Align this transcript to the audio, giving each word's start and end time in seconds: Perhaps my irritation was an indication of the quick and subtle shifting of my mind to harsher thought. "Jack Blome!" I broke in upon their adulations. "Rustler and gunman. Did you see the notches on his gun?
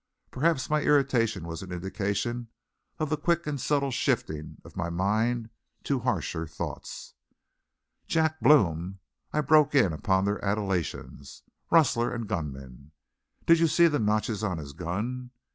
Perhaps 0.31 0.67
my 0.67 0.81
irritation 0.81 1.45
was 1.45 1.61
an 1.61 1.71
indication 1.71 2.47
of 2.97 3.11
the 3.11 3.17
quick 3.17 3.45
and 3.45 3.61
subtle 3.61 3.91
shifting 3.91 4.57
of 4.65 4.75
my 4.75 4.89
mind 4.89 5.51
to 5.83 5.99
harsher 5.99 6.47
thought. 6.47 7.13
"Jack 8.07 8.39
Blome!" 8.39 8.97
I 9.31 9.41
broke 9.41 9.75
in 9.75 9.93
upon 9.93 10.25
their 10.25 10.43
adulations. 10.43 11.43
"Rustler 11.69 12.11
and 12.11 12.27
gunman. 12.27 12.93
Did 13.45 13.59
you 13.59 13.67
see 13.67 13.85
the 13.87 13.99
notches 13.99 14.43
on 14.43 14.57
his 14.57 14.73
gun? 14.73 15.29